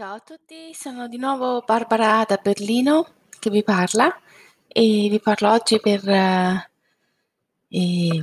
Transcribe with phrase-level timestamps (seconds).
[0.00, 3.06] Ciao a tutti, sono di nuovo Barbara da Berlino
[3.38, 4.10] che vi parla
[4.66, 6.70] e vi parlo oggi per eh,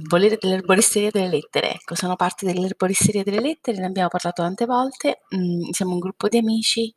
[0.07, 1.75] volere dell'erboristeria delle lettere.
[1.75, 5.21] Ecco, sono parte dell'erboristeria delle lettere, ne abbiamo parlato tante volte.
[5.36, 6.95] Mm, siamo un gruppo di amici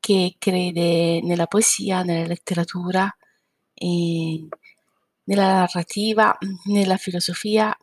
[0.00, 3.14] che crede nella poesia, nella letteratura,
[5.24, 7.76] nella narrativa, nella filosofia.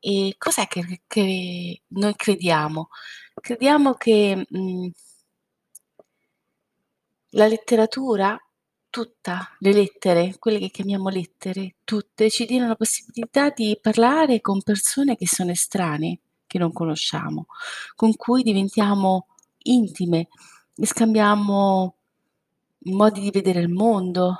[0.00, 2.88] E cos'è che, che noi crediamo?
[3.40, 4.88] Crediamo che mm,
[7.30, 8.38] la letteratura
[8.90, 14.62] tutta, le lettere, quelle che chiamiamo lettere, tutte, ci diano la possibilità di parlare con
[14.62, 17.46] persone che sono estranee, che non conosciamo,
[17.94, 19.26] con cui diventiamo
[19.64, 20.28] intime,
[20.74, 21.94] scambiamo
[22.84, 24.36] modi di vedere il mondo,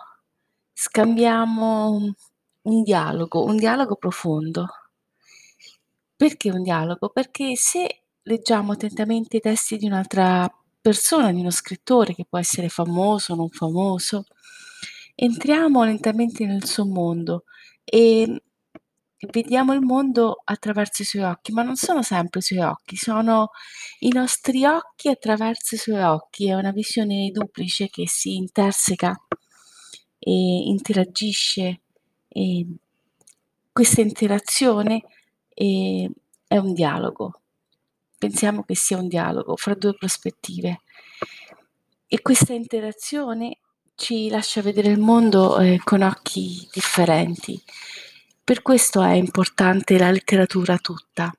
[0.73, 2.15] scambiamo
[2.63, 4.67] un dialogo, un dialogo profondo.
[6.17, 7.11] Perché un dialogo?
[7.11, 10.53] Perché se leggiamo attentamente i testi di un'altra
[10.89, 14.25] persona, di uno scrittore che può essere famoso o non famoso,
[15.15, 17.45] entriamo lentamente nel suo mondo
[17.85, 18.43] e
[19.31, 23.51] vediamo il mondo attraverso i suoi occhi, ma non sono sempre i suoi occhi, sono
[23.99, 29.15] i nostri occhi attraverso i suoi occhi, è una visione duplice che si interseca
[30.19, 31.81] e interagisce
[32.29, 32.67] e
[33.73, 35.03] questa interazione
[35.53, 36.09] è,
[36.57, 37.43] un dialogo.
[38.19, 40.81] Pensiamo che sia un dialogo fra due prospettive
[42.09, 43.61] e questa interazione
[43.95, 47.63] ci lascia vedere il mondo eh, con occhi differenti.
[48.43, 51.33] Per questo è importante la letteratura tutta.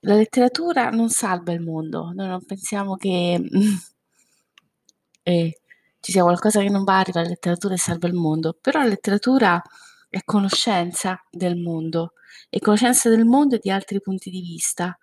[0.00, 3.38] La letteratura non salva il mondo, noi non pensiamo che
[5.22, 5.60] eh,
[6.00, 8.88] ci sia qualcosa che non va, arriva la letteratura e salva il mondo, però la
[8.88, 9.60] letteratura
[10.08, 12.12] è conoscenza del mondo,
[12.48, 14.96] è conoscenza del mondo e di altri punti di vista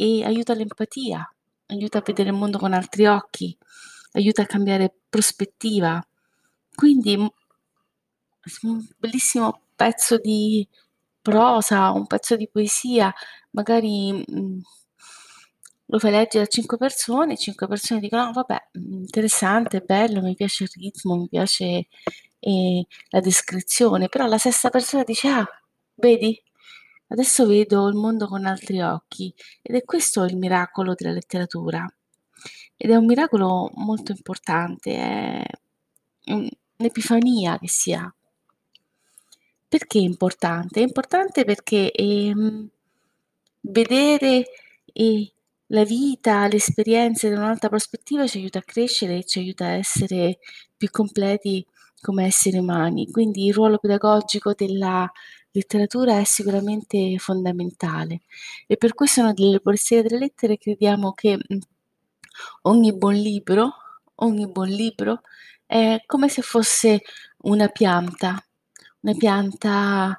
[0.00, 1.20] e aiuta l'empatia,
[1.66, 3.56] aiuta a vedere il mondo con altri occhi,
[4.12, 6.00] aiuta a cambiare prospettiva.
[6.74, 7.16] Quindi
[8.62, 10.66] un bellissimo pezzo di
[11.20, 13.12] prosa, un pezzo di poesia,
[13.50, 14.60] magari mm,
[15.90, 20.64] lo fai leggere a cinque persone, cinque persone dicono: no, vabbè, interessante, bello, mi piace
[20.64, 21.88] il ritmo, mi piace
[22.40, 25.46] eh, la descrizione, però la sesta persona dice: Ah,
[25.94, 26.40] vedi,
[27.08, 29.34] adesso vedo il mondo con altri occhi.
[29.62, 31.86] Ed è questo il miracolo della letteratura.
[32.76, 35.44] Ed è un miracolo molto importante, è
[36.26, 38.12] un'epifania che si ha.
[39.68, 40.80] Perché è importante?
[40.80, 42.68] È importante perché ehm,
[43.62, 44.44] vedere
[44.92, 45.32] eh,
[45.66, 49.72] la vita, le esperienze da un'altra prospettiva ci aiuta a crescere e ci aiuta a
[49.72, 50.38] essere
[50.76, 51.66] più completi
[52.00, 53.10] come esseri umani.
[53.10, 55.10] Quindi il ruolo pedagogico della
[55.50, 58.20] letteratura è sicuramente fondamentale
[58.66, 61.38] e per questo noi delle Borsiere delle Lettere crediamo che
[62.62, 63.72] ogni buon libro,
[64.16, 65.22] ogni buon libro
[65.66, 67.02] è come se fosse
[67.42, 68.42] una pianta,
[69.00, 70.18] una pianta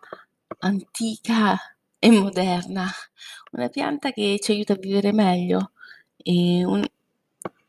[0.59, 1.57] antica
[1.97, 2.89] e moderna,
[3.51, 5.71] una pianta che ci aiuta a vivere meglio.
[6.17, 6.85] E un,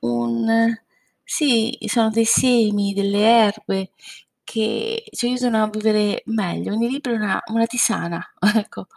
[0.01, 0.77] un,
[1.25, 3.93] sì, sono dei semi, delle erbe
[4.51, 6.73] che ci aiutano a vivere meglio.
[6.73, 8.21] Ogni libro è una, una tisana,
[8.57, 8.89] ecco,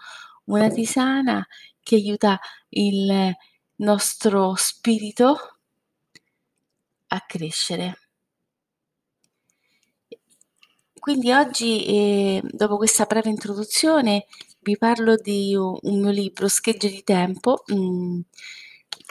[0.46, 1.46] una tisana
[1.80, 3.32] che aiuta il
[3.76, 5.58] nostro spirito
[7.10, 8.00] a crescere.
[11.00, 14.26] Quindi oggi, eh, dopo questa breve introduzione,
[14.62, 18.20] vi parlo di un, un mio libro, Schegge di tempo, mh, mm,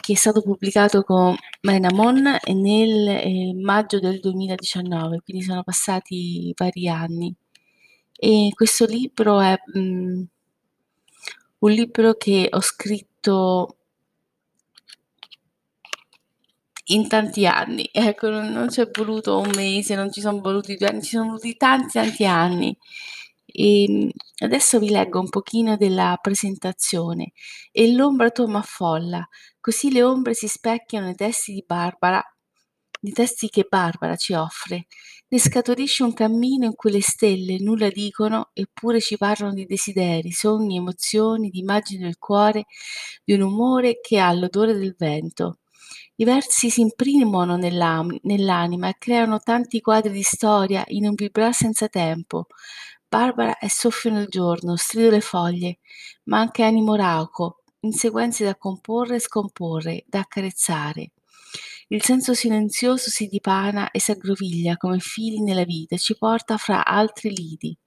[0.03, 6.89] che è stato pubblicato con Menamon nel eh, maggio del 2019, quindi sono passati vari
[6.89, 7.33] anni.
[8.11, 10.23] E questo libro è mh, mm,
[11.59, 13.77] un libro che ho scritto
[16.87, 20.87] in tanti anni, ecco, non, non c'è voluto un mese, non ci sono voluti due
[20.89, 22.77] anni, ci sono voluti tanti tanti anni.
[23.45, 27.31] E ehm, adesso vi leggo un pochino della presentazione.
[27.71, 29.25] E l'ombra tu m'affolla,
[29.63, 32.21] così le ombre si specchiano nei testi di Barbara,
[32.99, 34.87] nei testi che Barbara ci offre.
[35.29, 40.31] Ne scaturisce un cammino in cui le stelle nulla dicono, eppure ci parlano di desideri,
[40.31, 42.65] sogni, emozioni, di immagini del cuore,
[43.23, 45.59] di un umore che ha l'odore del vento.
[46.17, 51.87] I versi si imprimono nell'anima e creano tanti quadri di storia in un vibrar senza
[51.87, 52.47] tempo.
[53.07, 55.79] Barbara è soffio nel giorno, strido le foglie,
[56.25, 61.11] ma anche animo rauco, in sequenze da comporre e scomporre, da accarezzare.
[61.87, 66.85] Il senso silenzioso si dipana e si aggroviglia come fili nella vita, ci porta fra
[66.85, 67.77] altri lidi.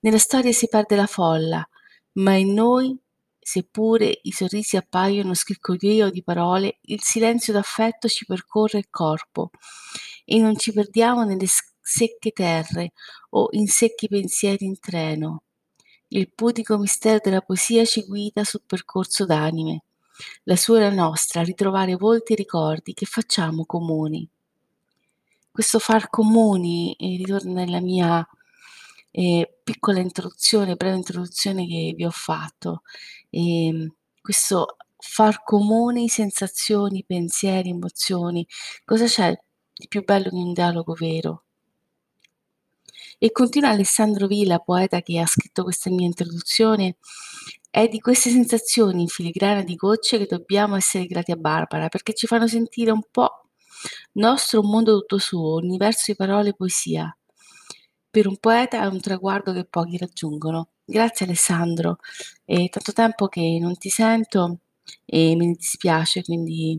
[0.00, 1.66] Nella storia si perde la folla,
[2.12, 2.96] ma in noi
[3.44, 9.50] seppure i sorrisi appaiono scricchiolio di parole, il silenzio d'affetto ci percorre il corpo
[10.24, 11.46] e non ci perdiamo nelle
[11.80, 12.92] secche terre
[13.30, 15.43] o in secchi pensieri in treno.
[16.14, 19.82] Il pudico mistero della poesia ci guida sul percorso d'anime.
[20.44, 24.28] La sua è la nostra, ritrovare volti e ricordi che facciamo comuni.
[25.50, 28.24] Questo far comuni eh, ritorna nella mia
[29.10, 32.82] eh, piccola introduzione, breve introduzione che vi ho fatto.
[33.28, 33.90] E,
[34.20, 38.46] questo far comuni sensazioni, pensieri, emozioni.
[38.84, 39.36] Cosa c'è
[39.72, 41.42] di più bello di un dialogo vero?
[43.24, 46.98] E continua Alessandro Villa, poeta che ha scritto questa mia introduzione,
[47.70, 52.12] è di queste sensazioni in filigrana di gocce che dobbiamo essere grati a Barbara, perché
[52.12, 53.46] ci fanno sentire un po'
[54.12, 57.16] nostro un mondo tutto suo, universo di parole e poesia.
[58.10, 60.72] Per un poeta è un traguardo che pochi raggiungono.
[60.84, 62.00] Grazie Alessandro,
[62.44, 64.58] è tanto tempo che non ti sento
[65.06, 66.78] e mi dispiace, quindi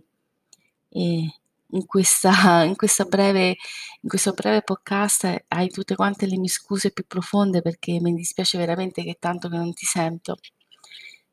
[0.89, 1.27] eh,
[1.71, 2.31] in, questa,
[2.63, 3.57] in, questa breve,
[4.01, 8.57] in questo breve podcast hai tutte quante le mie scuse più profonde perché mi dispiace
[8.57, 10.37] veramente che tanto che non ti sento.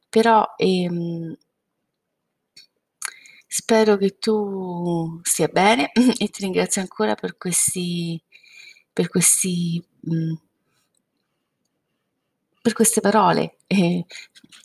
[0.08, 1.36] Però ehm,
[3.46, 8.22] spero che tu stia bene e ti ringrazio ancora per questi,
[8.92, 10.34] per questi mh,
[12.62, 13.56] per queste parole.
[13.66, 14.04] Eh,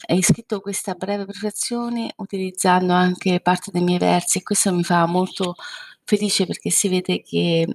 [0.07, 5.05] hai scritto questa breve prefazione utilizzando anche parte dei miei versi e questo mi fa
[5.07, 5.55] molto
[6.03, 7.67] felice perché si vede che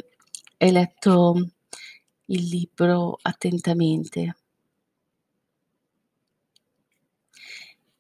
[0.59, 1.35] hai letto
[2.27, 4.37] il libro attentamente.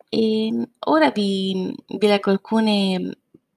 [0.08, 3.16] E ora vi, vi leggo alcune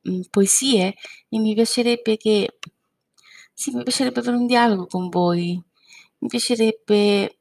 [0.09, 0.95] mm, poesie
[1.29, 2.57] e mi piacerebbe che
[3.53, 5.61] sì, mi piacerebbe avere un dialogo con voi.
[6.19, 7.34] Mi piacerebbe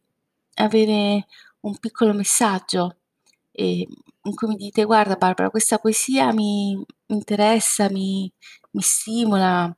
[0.54, 1.26] avere
[1.60, 2.96] un piccolo messaggio.
[3.52, 3.86] Eh,
[4.26, 8.30] in cui mi dite guarda Barbara questa poesia mi interessa, mi,
[8.72, 9.76] mi stimola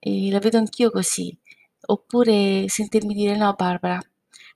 [0.00, 1.36] e la vedo anch'io così.
[1.86, 4.00] Oppure sentirmi dire no Barbara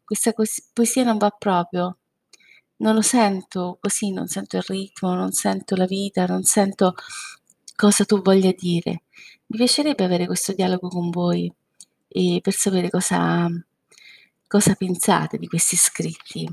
[0.04, 0.32] questa
[0.72, 1.98] poesia non va proprio.
[2.76, 6.94] Non lo sento così, non sento il ritmo, non sento la vita, non sento
[7.76, 9.04] cosa tu voglia dire.
[9.46, 11.50] Mi piacerebbe avere questo dialogo con voi
[12.08, 13.48] e per sapere cosa,
[14.52, 16.46] cosa pensate di questi scritti.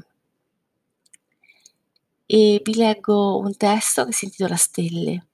[2.26, 5.28] E vi leggo un testo che si intitola Stelle.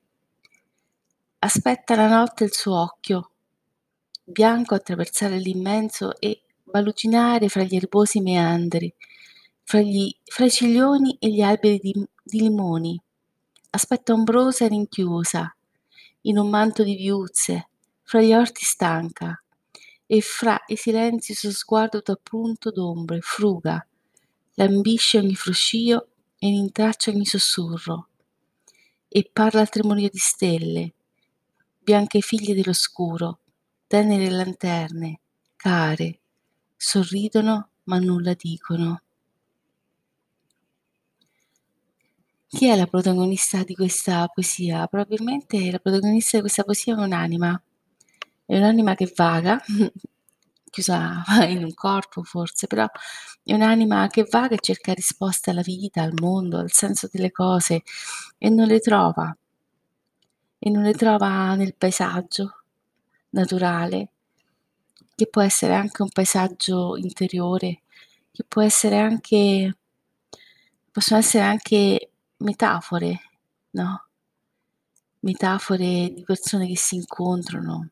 [1.38, 3.34] Aspetta la notte il suo occhio,
[4.24, 8.92] bianco attraversare l'immenso e baluginare fra gli erbosi meandri,
[9.62, 13.00] fra, gli, fra i ciglioni e gli alberi di, di limoni.
[13.70, 15.56] Aspetta ombrosa e rinchiusa,
[16.22, 17.70] in un manto di viuzze,
[18.02, 19.40] fra gli orti stanca,
[20.08, 23.86] e fra i silenzi il suo sguardo d'appunto d'ombre fruga,
[24.56, 26.08] lambisce ogni fruscio
[26.38, 28.10] e rintraccia ogni sussurro,
[29.08, 30.94] e parla al tremolio di stelle,
[31.80, 33.40] bianche figlie dell'oscuro,
[33.88, 35.20] tenere lanterne,
[35.56, 36.20] care,
[36.76, 39.02] sorridono ma nulla dicono.
[42.48, 44.88] Chi è la protagonista di questa poesia?
[44.88, 47.62] Probabilmente la protagonista di questa poesia è un'anima
[48.46, 49.62] è un'anima che vaga,
[50.70, 52.86] chiusa in un corpo forse, però
[53.44, 57.84] è un'anima che vaga e cerca risposte alla vita, al mondo, al senso delle cose
[58.38, 59.36] e non le trova.
[60.58, 62.64] E non le trova nel paesaggio
[63.30, 64.10] naturale,
[65.16, 67.84] che può essere anche un paesaggio interiore,
[68.32, 69.76] che può essere anche
[70.96, 73.20] possono essere anche metafore,
[73.72, 74.06] no?
[75.20, 77.90] Metafore di persone che si incontrano,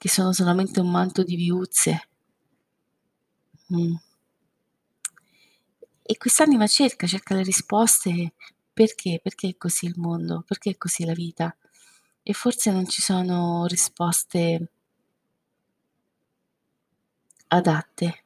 [0.00, 2.08] che sono solamente un manto di viuzze.
[3.70, 3.94] Mm.
[6.02, 8.32] E quest'anima cerca, cerca le risposte
[8.72, 11.54] perché, perché è così il mondo, perché è così la vita.
[12.22, 14.70] E forse non ci sono risposte
[17.48, 18.24] adatte.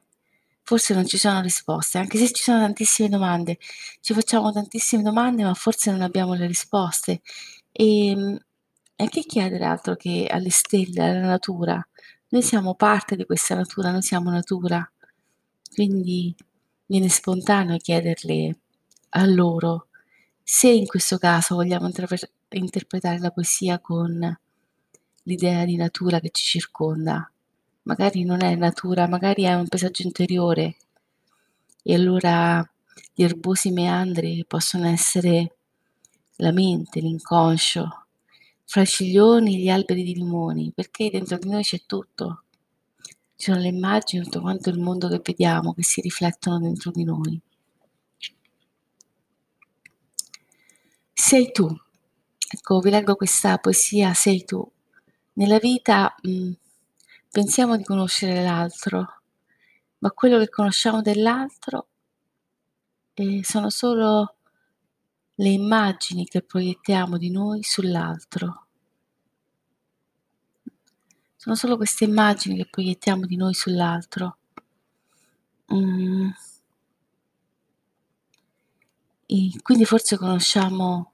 [0.63, 3.59] Forse non ci sono risposte, anche se ci sono tantissime domande.
[3.99, 7.21] Ci facciamo tantissime domande, ma forse non abbiamo le risposte.
[7.73, 8.39] E ehm,
[8.95, 11.85] e che chiedere altro che alle stelle, alla natura?
[12.29, 14.89] Noi siamo parte di questa natura, noi siamo natura.
[15.73, 16.35] Quindi
[16.85, 18.57] viene spontaneo chiederle
[19.09, 19.87] a loro
[20.41, 24.37] se in questo caso vogliamo intraver- interpretare la poesia con
[25.23, 27.29] l'idea di natura che ci circonda.
[27.83, 30.77] Magari non è natura, magari è un paesaggio interiore
[31.83, 32.67] e allora
[33.13, 35.57] gli erbosi meandri possono essere
[36.37, 38.04] la mente, l'inconscio,
[38.65, 42.43] fra i ciglioni e gli alberi di limoni, perché dentro di noi c'è tutto.
[43.35, 47.03] Ci sono le immagini, tutto quanto il mondo che vediamo, che si riflettono dentro di
[47.03, 47.41] noi.
[51.13, 51.67] Sei tu.
[52.47, 54.65] Ecco, vi leggo questa poesia, sei tu.
[55.33, 56.51] Nella vita mh, mm,
[57.31, 59.21] pensiamo di conoscere l'altro,
[59.99, 61.87] ma quello che conosciamo dell'altro
[63.15, 64.35] eh, sono solo
[65.35, 68.67] le immagini che proiettiamo di noi sull'altro.
[71.35, 74.37] Sono solo queste immagini che proiettiamo di noi sull'altro.
[75.73, 76.29] Mm.
[79.61, 81.11] Quindi forse conosciamo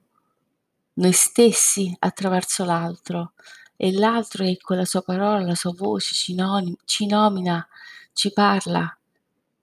[0.94, 3.32] noi stessi attraverso l'altro
[3.76, 7.66] e l'altro è con la sua parola, la sua voce ci, nomi, ci nomina,
[8.12, 8.96] ci parla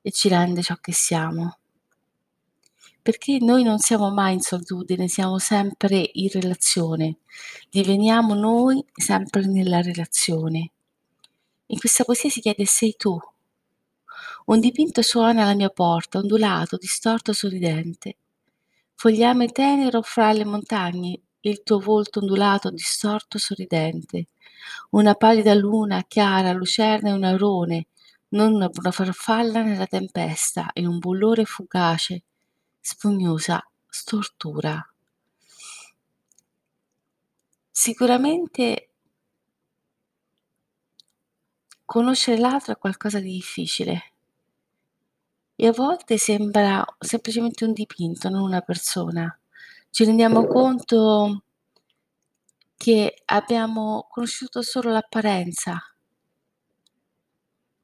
[0.02, 1.59] e ci rende ciò che siamo.
[3.02, 7.18] Perché noi non siamo mai in solitudine, siamo sempre in relazione,
[7.70, 10.72] diveniamo noi sempre nella relazione.
[11.68, 13.18] In questa poesia si chiede sei tu.
[14.46, 18.18] Un dipinto suona alla mia porta, ondulato, distorto, sorridente
[19.00, 24.28] fogliame tenero fra le montagne, il tuo volto ondulato, distorto, sorridente.
[24.90, 27.88] Una pallida luna chiara, lucerna e un aurone,
[28.32, 32.24] non una farfalla nella tempesta, e un bullore fugace,
[32.80, 34.82] spugnosa, stortura.
[37.72, 38.90] Sicuramente
[41.86, 44.14] conoscere l'altro è qualcosa di difficile
[45.56, 49.38] e a volte sembra semplicemente un dipinto, non una persona.
[49.90, 51.44] Ci rendiamo conto
[52.78, 55.78] che abbiamo conosciuto solo l'apparenza,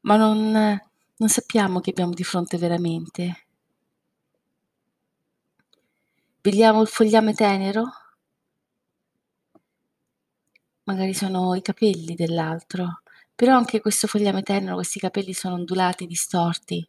[0.01, 3.44] ma non, non sappiamo che abbiamo di fronte veramente.
[6.45, 7.85] Vediamo il fogliame tenero?
[10.83, 13.01] Magari sono i capelli dell'altro,
[13.33, 16.87] però anche questo fogliame tenero, questi capelli sono ondulati, distorti.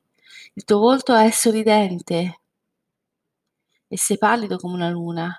[0.53, 2.41] Il tuo volto è sorridente
[3.89, 5.35] e sei pallido come una luna.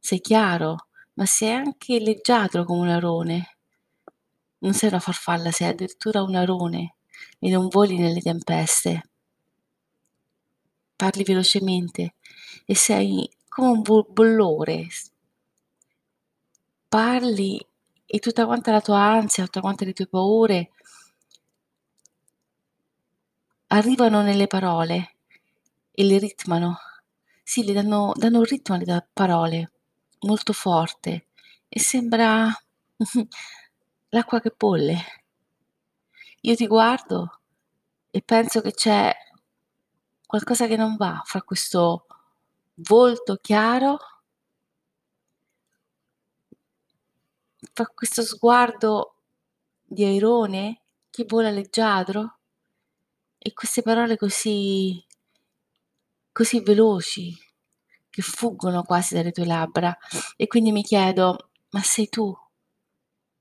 [0.00, 3.58] Sei chiaro, ma sei anche leggiadro come un arone.
[4.58, 6.96] Non sei una farfalla, sei addirittura un arone
[7.38, 9.08] e non voli nelle tempeste.
[10.96, 12.14] Parli velocemente
[12.70, 14.86] e sei come un bollore.
[16.88, 17.60] Parli
[18.06, 20.70] e tutta quanta la tua ansia, tutta quante le tue paure
[23.66, 25.16] arrivano nelle parole
[25.90, 26.78] e le ritmano.
[27.42, 29.72] Sì, le danno, danno un ritmo alle parole
[30.20, 31.26] molto forte
[31.68, 32.48] e sembra
[34.10, 35.24] l'acqua che bolle.
[36.42, 37.40] Io ti guardo
[38.12, 39.12] e penso che c'è
[40.24, 42.04] qualcosa che non va fra questo
[42.88, 43.98] volto chiaro,
[47.72, 49.14] fra questo sguardo
[49.82, 52.36] di airone che vola leggiadro
[53.42, 55.02] e queste parole così
[56.32, 57.36] così veloci
[58.08, 59.96] che fuggono quasi dalle tue labbra
[60.36, 62.34] e quindi mi chiedo: "Ma sei tu?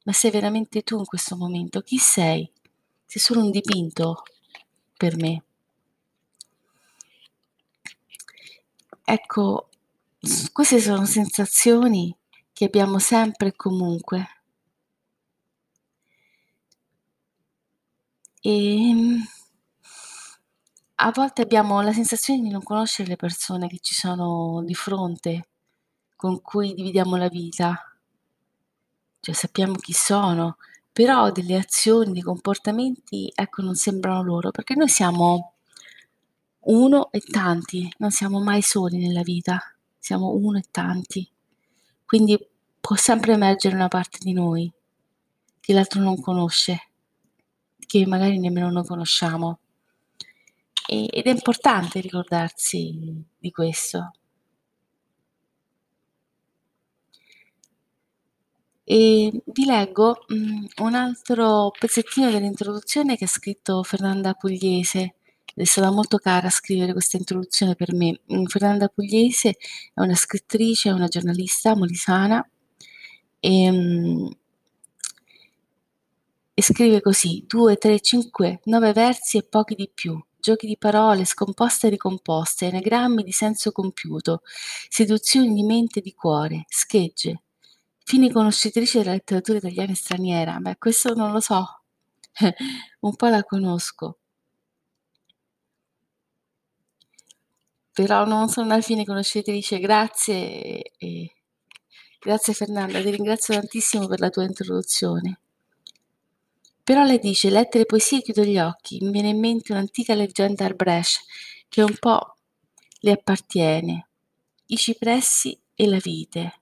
[0.05, 1.81] Ma sei veramente tu in questo momento?
[1.81, 2.49] Chi sei?
[3.05, 4.23] Sei solo un dipinto
[4.97, 5.43] per me".
[9.11, 9.69] Ecco,
[10.53, 12.15] queste sono sensazioni
[12.53, 14.27] che abbiamo sempre e comunque.
[18.43, 19.23] Ehm
[21.01, 25.47] a volte abbiamo la sensazione di non conoscere le persone che ci sono di fronte,
[26.15, 27.95] con cui dividiamo la vita.
[29.23, 30.57] Cioè sappiamo chi sono,
[30.93, 35.53] però delle azioni, dei comportamenti, ecco, non sembrano loro, perché noi siamo
[36.71, 39.59] uno e tanti, non siamo mai soli nella vita,
[39.97, 41.27] siamo uno e tanti.
[42.05, 42.37] Quindi
[42.79, 44.71] può sempre emergere una parte di noi
[45.59, 46.89] che l'altro non conosce,
[47.85, 49.59] che magari nemmeno noi conosciamo
[50.87, 54.11] ed è importante ricordarsi di questo.
[58.83, 65.18] E vi leggo mh, un altro pezzettino dell'introduzione che ha scritto Fernanda Pugliese.
[65.59, 68.21] È stata molto cara scrivere questa introduzione per me.
[68.47, 69.57] Fernanda Pugliese
[69.93, 72.47] è una scrittrice, una giornalista molisana
[73.41, 74.29] e, mh,
[76.53, 81.25] e scrive così: 2, 3, 5, 9 versi e pochi di più giochi di parole
[81.25, 84.41] scomposte e ricomposte, anagrammi di senso compiuto,
[84.87, 87.43] seduzioni di mente e di cuore, schegge.
[88.05, 90.57] Fini conoscitrice della letteratura italiana e straniera.
[90.59, 91.81] Beh, questo non lo so.
[93.01, 94.18] Un po' la conosco.
[97.99, 99.77] Però non sono una fine conoscitrice.
[99.77, 100.91] Grazie.
[100.97, 101.35] E...
[102.17, 105.41] Grazie Fernanda, ti ringrazio tantissimo per la tua introduzione.
[106.81, 108.99] Però lei dice: lettere poesie chiudo gli occhi.
[109.01, 111.25] Mi viene in mente un'antica leggenda Arbrecht
[111.67, 112.35] che un po'
[113.01, 114.07] le appartiene.
[114.67, 116.61] i cipressi e la vite.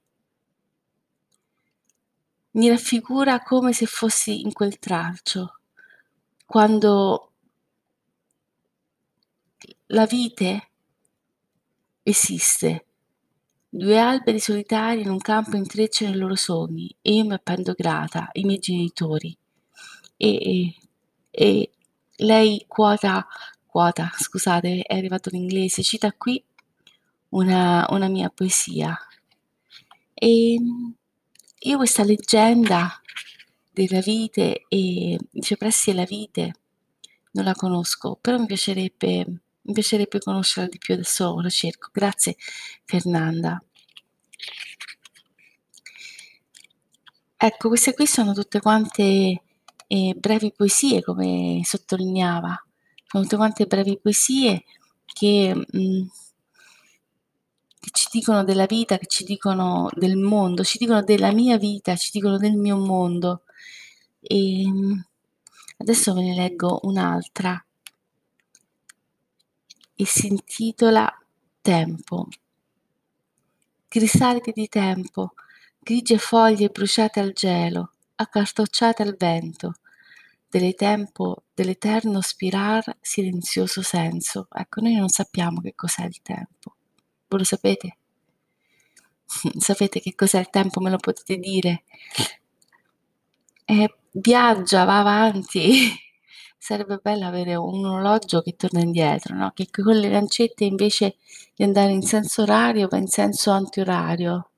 [2.51, 5.59] Mi raffigura come se fossi in quel tralcio,
[6.45, 7.31] quando
[9.87, 10.66] la vite
[12.09, 12.85] esiste.
[13.69, 18.29] Due alberi solitari in un campo intrecciano i loro sogni e io mi appendo grata,
[18.33, 19.37] i miei genitori.
[20.15, 20.75] E, e,
[21.29, 21.71] e
[22.17, 23.27] lei quota,
[23.65, 26.43] quota, scusate, è arrivato l'inglese, cita qui
[27.29, 28.97] una, una mia poesia.
[30.13, 30.57] E
[31.59, 33.01] io questa leggenda
[33.71, 36.53] della vite e i cipressi e la vite
[37.33, 41.89] non la conosco, però mi piacerebbe, mi piacerebbe conoscerla di più, adesso lo cerco.
[41.91, 42.35] Grazie
[42.85, 43.61] Fernanda.
[47.39, 49.43] Ecco, queste qui sono tutte quante
[49.87, 52.65] eh, brevi poesie, come sottolineava,
[53.05, 54.63] sono tutte quante brevi poesie
[55.05, 56.01] che, mh, mm,
[57.79, 61.95] che ci dicono della vita, che ci dicono del mondo, ci dicono della mia vita,
[61.95, 63.43] ci dicono del mio mondo.
[64.19, 65.05] E ehm,
[65.77, 67.63] adesso ve ne leggo un'altra
[69.97, 71.11] e si intitola
[71.59, 72.27] Tempo.
[73.89, 75.33] Cristalli di tempo,
[75.79, 79.73] grigie foglie bruciate al gelo, accartocciate al vento,
[80.75, 84.47] tempo, dell'eterno spirar silenzioso senso.
[84.51, 86.75] Ecco, noi non sappiamo che cos'è il tempo.
[87.27, 87.97] Voi lo sapete?
[89.57, 90.79] Sapete che cos'è il tempo?
[90.79, 91.83] Me lo potete dire?
[93.65, 95.91] E viaggia, va avanti.
[96.67, 99.53] Sarebbe bello avere un orologio che torna indietro, no?
[99.55, 101.15] Che con le lancette invece
[101.55, 104.49] di andare in senso orario va in senso antiorario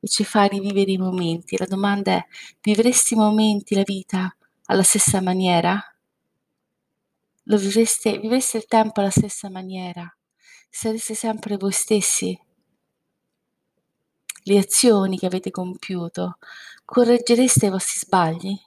[0.00, 1.58] e ci fa rivivere i momenti.
[1.58, 2.26] La domanda è,
[2.62, 5.78] vivresti i momenti, la vita, alla stessa maniera?
[7.42, 10.10] Lo vivreste, vivreste il tempo alla stessa maniera?
[10.70, 12.40] Sareste sempre voi stessi?
[14.44, 16.38] Le azioni che avete compiuto,
[16.86, 18.58] correggereste i vostri sbagli?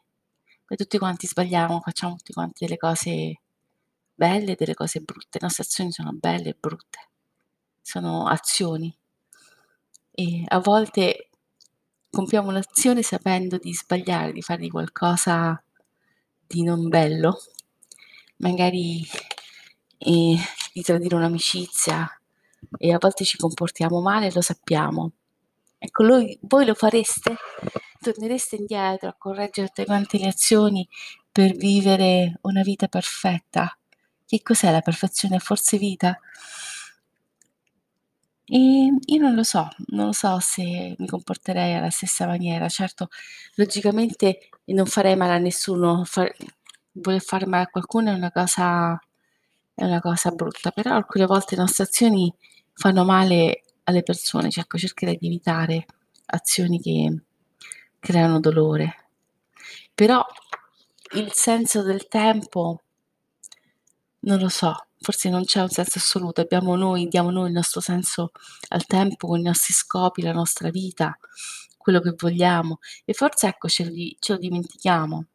[0.67, 3.41] Noi tutti quanti sbagliamo, facciamo tutti quanti delle cose
[4.15, 5.38] belle e delle cose brutte.
[5.39, 7.10] Le nostre azioni sono belle e brutte,
[7.82, 8.95] sono azioni
[10.12, 11.30] e a volte
[12.10, 15.62] compiamo un'azione sapendo di sbagliare, di fare qualcosa
[16.47, 17.38] di non bello,
[18.38, 19.06] magari
[19.97, 20.38] eh,
[20.73, 22.10] di tradire un'amicizia
[22.78, 25.12] e a volte ci comportiamo male lo sappiamo.
[25.78, 27.36] Ecco, lui, voi lo fareste?
[28.11, 30.87] Tornereste indietro a correggere tutte quante le azioni
[31.31, 33.75] per vivere una vita perfetta?
[34.25, 35.39] Che cos'è la perfezione?
[35.39, 36.19] Forse vita?
[38.47, 38.57] E
[39.05, 42.69] io non lo so, non lo so se mi comporterei alla stessa maniera.
[42.69, 43.07] Certo,
[43.55, 46.31] logicamente non farei male a nessuno, far
[46.91, 48.99] voler fare male a qualcuno è una cosa
[49.73, 52.31] è una cosa brutta, però alcune volte le nostre azioni
[52.73, 55.85] fanno male alle persone, cioè ecco cercherei di evitare
[56.27, 57.24] azioni che
[58.05, 59.07] creano dolore.
[59.95, 60.23] Però
[61.15, 62.81] il senso del tempo
[64.19, 67.81] non lo so, forse non c'è un senso assoluto, abbiamo noi, diamo noi il nostro
[67.81, 68.31] senso
[68.69, 71.17] al tempo con i nostri scopi, la nostra vita,
[71.77, 75.25] quello che vogliamo e forse ecco ce lo, ce lo dimentichiamo.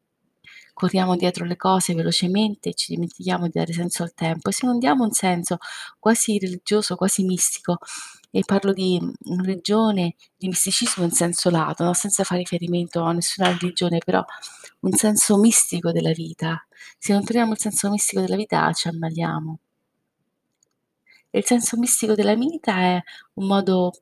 [0.81, 4.79] Corriamo dietro le cose velocemente ci dimentichiamo di dare senso al tempo e se non
[4.79, 5.59] diamo un senso
[5.99, 7.77] quasi religioso, quasi mistico,
[8.31, 8.99] e parlo di
[9.43, 11.93] religione, di misticismo in senso lato, no?
[11.93, 14.25] senza fare riferimento a nessuna religione, però
[14.81, 16.66] un senso mistico della vita.
[16.99, 19.59] Se non troviamo il senso mistico della vita ci ammaliamo.
[21.33, 23.03] il senso mistico della vita è
[23.35, 23.93] un modo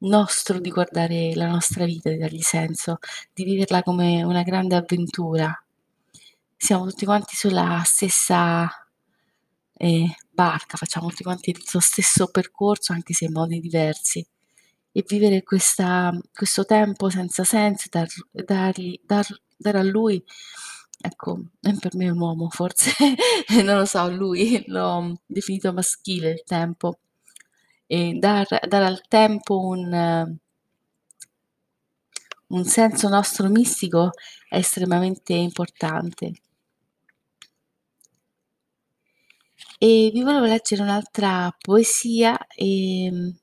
[0.00, 2.98] nostro di guardare la nostra vita, di dargli senso,
[3.32, 5.52] di viverla come una grande avventura.
[6.56, 8.68] Siamo tutti quanti sulla stessa
[9.74, 14.26] eh, barca, facciamo tutti quanti lo stesso percorso, anche se in modi diversi.
[14.92, 20.22] E vivere questa, questo tempo senza senso, dar, dargli, dar, dare a lui,
[21.00, 22.92] ecco, per me è un uomo forse,
[23.64, 26.98] non lo so, lui l'ho definito maschile il tempo,
[27.88, 30.38] e dar, dare al tempo un,
[32.48, 34.10] un senso nostro mistico
[34.48, 36.32] è estremamente importante.
[39.80, 43.34] E vi volevo leggere un'altra poesia, ehm,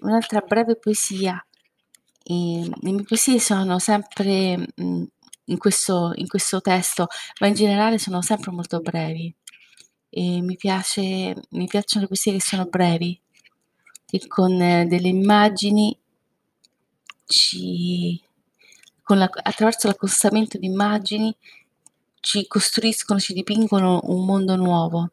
[0.00, 1.44] un'altra breve poesia.
[2.24, 2.34] E,
[2.80, 5.04] le mie poesie sono sempre mh,
[5.46, 7.06] in, questo, in questo testo,
[7.40, 9.34] ma in generale sono sempre molto brevi.
[10.14, 13.18] E mi, piace, mi piacciono le poesie che sono brevi,
[14.04, 15.98] che con eh, delle immagini
[17.24, 18.20] ci,
[19.06, 21.34] la, attraverso l'accostamento di immagini
[22.20, 25.12] ci costruiscono, ci dipingono un mondo nuovo.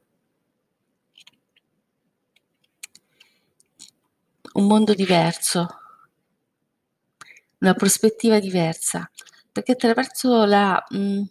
[4.60, 5.68] un mondo diverso,
[7.60, 9.10] una prospettiva diversa,
[9.52, 11.24] perché attraverso la, mhmm,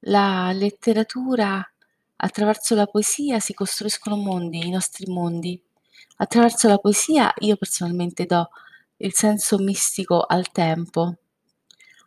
[0.00, 1.62] la letteratura,
[2.18, 5.60] attraverso la poesia si costruiscono mondi, i nostri mondi.
[6.16, 8.48] Attraverso la poesia io personalmente do
[8.98, 11.16] il senso mistico al tempo,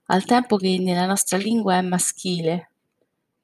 [0.08, 2.71] al tempo che nella nostra lingua è maschile.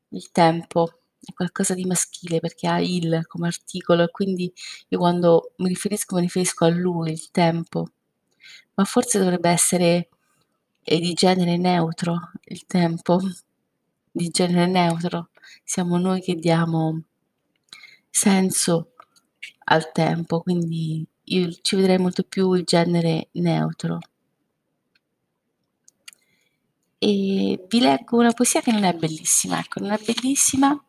[0.09, 4.51] Il tempo è qualcosa di maschile perché ha il come articolo e quindi
[4.89, 7.87] io quando mi riferisco, mi riferisco a lui, il tempo.
[8.75, 10.09] Ma forse dovrebbe essere,
[10.83, 13.19] ehm, di genere neutro il tempo,
[14.11, 15.29] di genere neutro.
[15.63, 17.03] Siamo noi che diamo
[18.09, 18.93] senso
[19.65, 23.99] al tempo, quindi io ci vedrei molto più il genere neutro.
[26.99, 30.79] E vi leggo una poesia che non è bellissima, ecco, non è bellissima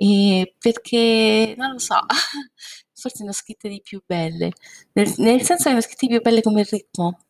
[0.00, 1.98] ehm, perché non lo so,
[2.94, 4.52] forse ne ho scritte di più belle,
[4.92, 7.20] nel nel senso che ne ho scritte di più belle come ritmo.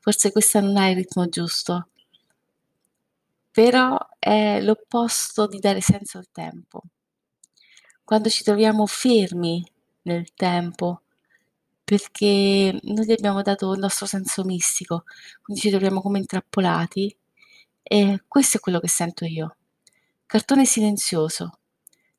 [0.00, 1.88] Forse questa non ha il ritmo giusto.
[3.56, 6.82] Però è l'opposto di dare senso al tempo.
[8.04, 9.64] Quando ci troviamo fermi
[10.02, 11.04] nel tempo,
[11.82, 15.04] perché noi gli abbiamo dato il nostro senso mistico,
[15.40, 17.16] quindi ci troviamo come intrappolati,
[17.82, 19.56] e questo è quello che sento io.
[20.26, 21.60] Cartone silenzioso,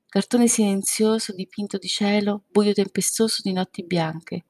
[0.09, 4.45] cartone silenzioso dipinto di cielo, buio tempestoso di notti bianche.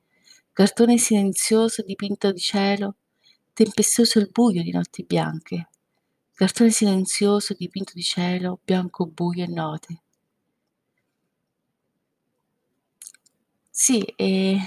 [0.53, 2.95] Cartone silenzioso dipinto di cielo,
[3.51, 5.67] tempestoso il buio di notti bianche.
[6.39, 10.01] Cartone silenzioso dipinto di cielo, bianco buio e note.
[13.69, 14.59] Sì, ehm,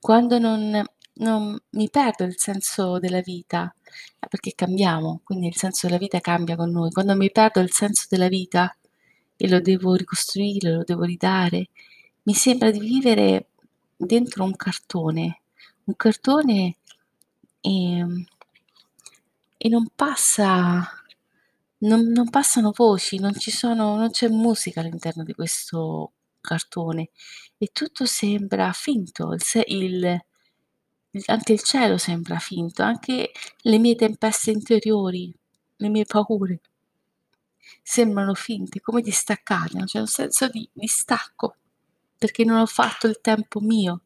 [0.00, 0.84] quando non
[1.16, 3.72] non mi perdo il senso della vita,
[4.28, 6.90] perché cambiamo, quindi il senso della vita cambia con noi.
[6.90, 8.74] Quando mi perdo il senso della vita
[9.36, 11.68] e lo devo ricostruire, lo devo ridare,
[12.24, 13.48] mi sembra di vivere
[13.96, 15.42] dentro un cartone,
[15.84, 16.76] un cartone,
[17.60, 18.24] ehm,
[19.64, 20.46] e non passa
[21.82, 27.10] non non passano voci, non ci sono non c'è musica all'interno di questo cartone
[27.58, 30.22] e tutto sembra finto, il il
[31.26, 35.32] anche il cielo sembra finto, anche le mie tempeste interiori,
[35.76, 36.60] le mie paure
[37.82, 41.56] sembrano finte, come distaccate, no, c'è un senso di distacco,
[42.18, 44.02] perché non ho fatto il tempo mio,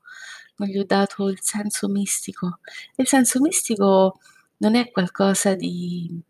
[0.57, 2.61] non gli ho dato il senso mistico.
[2.97, 4.19] Il senso mistico
[4.59, 6.21] non è qualcosa di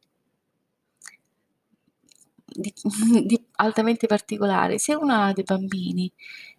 [2.61, 2.73] di
[3.27, 4.79] di altamente particolare.
[4.79, 6.11] Se uno ha dei bambini,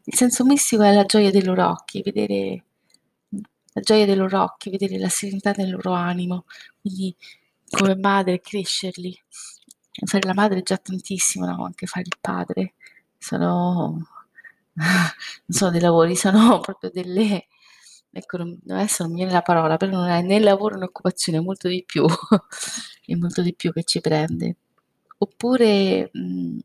[0.03, 2.63] il senso mistico è la gioia dei loro occhi, vedere
[3.73, 6.45] la gioia dei loro occhi, vedere la serenità del loro animo,
[6.81, 7.15] quindi
[7.69, 9.15] come madre crescerli.
[10.05, 12.75] Fare la madre è già tantissimo, no, anche fare il padre
[13.17, 14.07] sono
[14.77, 14.85] non
[15.47, 17.47] sono dei lavori, sono proprio delle
[18.11, 21.67] ecco, adesso non mi viene la parola, però non è né lavoro né occupazione, molto
[21.67, 22.05] di più,
[23.05, 24.57] è molto di più che ci prende.
[25.21, 26.59] Oppure, mhmm,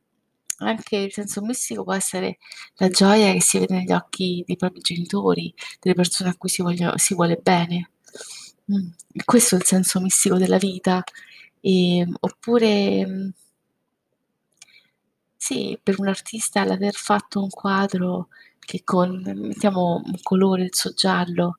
[0.59, 2.39] anche il senso mistico può essere
[2.77, 6.63] la gioia che si vede negli occhi dei propri genitori, delle persone a cui si
[6.63, 7.91] voglio si vuole bene.
[8.67, 8.89] Mh,
[9.25, 11.03] questo è il senso mistico della vita.
[11.61, 13.33] Ehm, oppure mhmm
[15.37, 18.29] sì, per un artista l'aver fatto un quadro
[18.61, 21.59] che con mettiamo un colore, il suo giallo,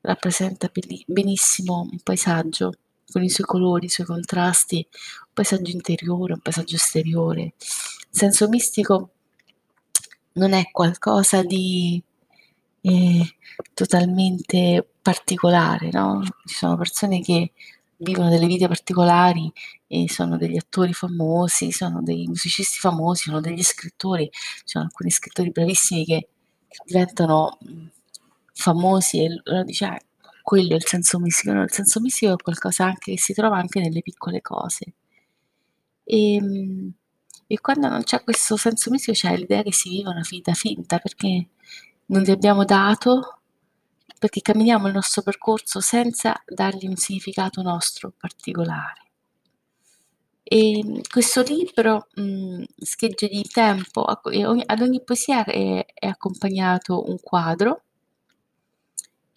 [0.00, 0.70] rappresenta
[1.06, 2.72] benissimo un paesaggio,
[3.10, 4.86] con i suoi colori, i suoi contrasti,
[5.42, 7.42] paesaggio interiore, un paesaggio esteriore.
[7.42, 9.10] Il senso mistico
[10.34, 12.02] non è qualcosa di,
[12.82, 13.22] ehm,
[13.74, 17.52] totalmente particolare, no, ci sono persone che
[17.98, 19.52] vivono delle vite particolari
[19.86, 25.10] e sono degli attori famosi, sono dei musicisti famosi, sono degli scrittori, ci sono alcuni
[25.10, 26.28] scrittori bravissimi che
[26.84, 27.90] diventano, mhmm,
[28.54, 29.98] famosi e l uno dice: "Ah,
[30.42, 33.56] quello è il senso mistico." No, il senso mistico è qualcosa anche che si trova
[33.58, 34.92] anche nelle piccole cose.
[36.12, 36.92] Ehm,
[37.46, 40.98] e quando non c'è questo senso mistico c'è l'idea che si viva una vita finta,
[40.98, 41.48] perché
[42.06, 43.36] non gli abbiamo dato
[44.18, 49.04] perché camminiamo il nostro percorso senza dargli un significato nostro particolare.
[50.46, 57.18] Ehm, questo libro, mhmm, Schegge di tempo, e ad ogni poesia è è accompagnato un
[57.20, 57.82] quadro.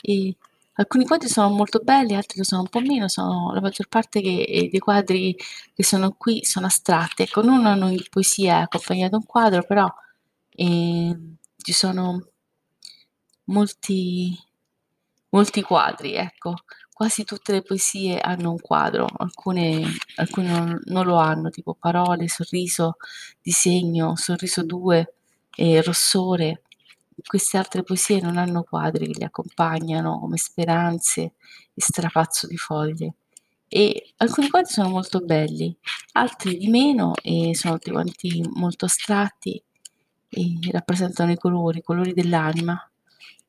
[0.02, 0.36] E
[0.76, 4.22] alcuni quadri sono molto belli, altri lo sono un po' meno, sono la maggior parte
[4.22, 5.36] che ehm, dei quadri
[5.74, 7.24] che sono qui sono astratti.
[7.24, 9.88] Ecco, non a ogni poesia accompagnato un quadro, però,
[10.52, 12.28] ehm, ci sono
[13.46, 14.38] molti
[15.30, 16.56] molti quadri, ecco.
[16.94, 19.84] Quasi tutte le poesie hanno un quadro, alcune
[20.18, 22.98] alcune non non lo hanno, tipo Parole, Sorriso,
[23.42, 25.16] Disegno, Sorriso 2,
[25.56, 26.62] ehm, Rossore,
[27.26, 31.21] queste altre poesie non hanno quadri che li accompagnano come speranze
[31.73, 33.15] e strapazzo di foglie.
[33.67, 35.76] E alcuni quadri sono molto belli,
[36.13, 39.62] altri di meno e sono tutti quanti molto astratti
[40.30, 42.78] e rappresentano i colori, i colori dell'anima,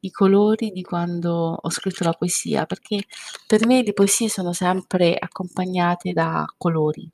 [0.00, 3.05] i colori di quando ho scritto la poesia, perché
[3.46, 7.11] per me le poesie sono sempre accompagnate da colori.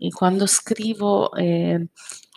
[0.00, 1.88] E quando scrivo, eh,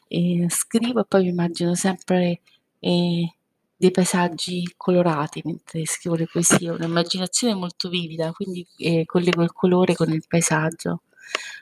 [0.08, 2.42] eh, scrivo e poi mi immagino sempre
[2.82, 3.36] eh,
[3.78, 9.54] dei paesaggi colorati mentre scrivo le poesie, ho un'immaginazione molto vivida, quindi eh, collego il
[9.54, 11.04] colore con il paesaggio.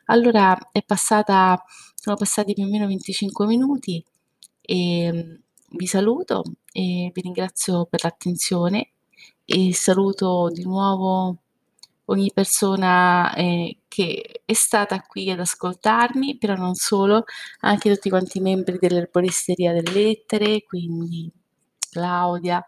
[0.06, 1.64] Allora è passata,
[1.96, 4.04] sono passati più o meno 25 minuti
[4.62, 5.36] e mm,
[5.78, 8.92] vi saluto e vi ringrazio per l'attenzione
[9.46, 11.38] e saluto di nuovo
[12.10, 17.24] ogni persona eh, che è stata qui ad ascoltarmi, però non solo,
[17.62, 21.32] anche tutti quanti i membri dell'erboristeria delle lettere, quindi
[21.90, 22.64] Claudia,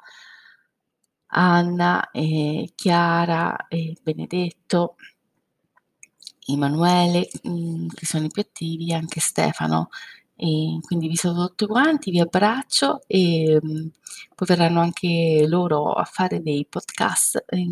[1.33, 4.95] Anna, eh, Chiara, eh, Benedetto,
[6.47, 9.89] Emanuele, mh, mm, che sono i più attivi, anche Stefano.
[10.35, 13.87] E quindi vi saluto tutti quanti, vi abbraccio e mh, mm,
[14.35, 17.43] poi verranno anche loro a fare dei podcast.
[17.47, 17.67] Eh,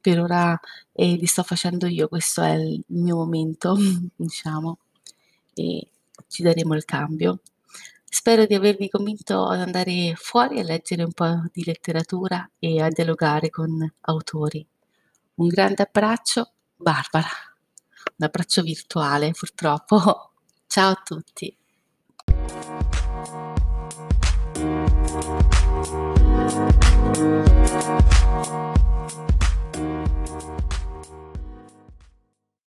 [0.00, 0.58] per ora
[0.92, 3.76] eh, li sto facendo io, questo è il mio momento,
[4.16, 4.78] diciamo,
[5.54, 5.88] e
[6.28, 7.40] ci daremo il cambio.
[8.04, 12.88] Spero di avervi convinto ad andare fuori a leggere un po' di letteratura e a
[12.88, 14.66] dialogare con autori.
[15.34, 17.28] Un grande abbraccio, Barbara.
[18.16, 20.32] Un abbraccio virtuale, purtroppo.
[20.66, 21.56] Ciao a tutti.